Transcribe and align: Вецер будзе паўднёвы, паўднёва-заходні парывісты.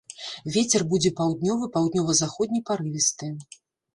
Вецер 0.53 0.81
будзе 0.93 1.09
паўднёвы, 1.19 1.69
паўднёва-заходні 1.77 2.61
парывісты. 2.69 3.29